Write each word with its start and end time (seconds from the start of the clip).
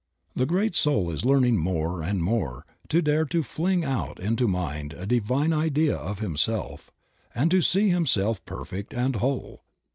The 0.35 0.47
great 0.47 0.73
soul 0.73 1.11
is 1.11 1.25
learning 1.25 1.57
more 1.59 2.01
and 2.01 2.23
more 2.23 2.65
to 2.89 3.03
dare 3.03 3.25
to 3.25 3.43
fling 3.43 3.85
out 3.85 4.19
into 4.19 4.47
mind 4.47 4.93
a 4.93 5.05
divine 5.05 5.53
idea 5.53 5.95
of 5.95 6.17
himself, 6.17 6.89
and 7.35 7.51
to 7.51 7.61
see 7.61 7.89
himself 7.89 8.43
perfect 8.45 8.95
and 8.95 9.17
whole. 9.17 9.61